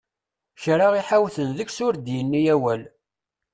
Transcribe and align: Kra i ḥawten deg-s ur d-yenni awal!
Kra 0.61 0.87
i 0.99 1.01
ḥawten 1.07 1.47
deg-s 1.57 1.77
ur 1.87 1.93
d-yenni 1.97 2.41
awal! 2.53 2.81